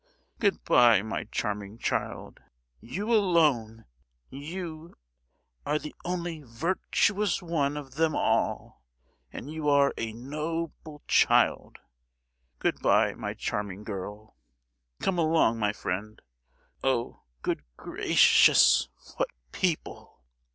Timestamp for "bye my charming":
0.63-1.77, 12.79-13.83